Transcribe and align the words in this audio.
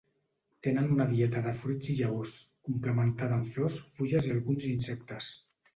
Tenen 0.67 0.87
una 0.95 1.05
dieta 1.11 1.43
de 1.49 1.53
fruits 1.59 1.91
i 1.93 1.97
llavors, 1.99 2.33
complementada 2.71 3.39
amb 3.39 3.53
flors, 3.55 3.81
fulles 4.01 4.31
i 4.31 4.39
alguns 4.39 4.71
insectes. 4.77 5.35